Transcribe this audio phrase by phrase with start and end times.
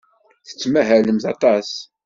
[0.47, 1.69] Tettmahalemt aṭas.